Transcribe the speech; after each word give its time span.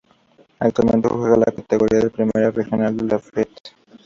Actualmente 0.57 1.09
juega 1.09 1.35
en 1.35 1.39
la 1.41 1.51
categoría 1.51 1.99
de 1.99 2.09
Primera 2.09 2.49
Regional 2.49 2.97
de 2.97 3.03
la 3.03 3.19
Fed. 3.19 3.47